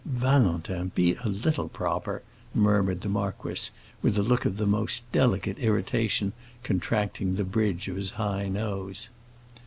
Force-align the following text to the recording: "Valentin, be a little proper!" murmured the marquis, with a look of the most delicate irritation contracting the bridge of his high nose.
"Valentin, 0.03 0.91
be 0.95 1.13
a 1.23 1.29
little 1.29 1.69
proper!" 1.69 2.23
murmured 2.55 3.01
the 3.01 3.07
marquis, 3.07 3.69
with 4.01 4.17
a 4.17 4.23
look 4.23 4.45
of 4.45 4.57
the 4.57 4.65
most 4.65 5.11
delicate 5.11 5.59
irritation 5.59 6.33
contracting 6.63 7.35
the 7.35 7.43
bridge 7.43 7.87
of 7.87 7.97
his 7.97 8.09
high 8.17 8.47
nose. 8.47 9.09